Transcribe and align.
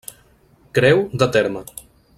Creu 0.79 1.03
de 1.23 1.29
terme. 1.37 1.65